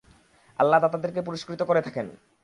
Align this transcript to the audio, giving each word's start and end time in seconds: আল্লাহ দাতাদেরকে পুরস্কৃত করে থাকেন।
আল্লাহ 0.59 0.79
দাতাদেরকে 0.79 1.21
পুরস্কৃত 1.21 1.61
করে 1.63 1.81
থাকেন। 1.81 2.07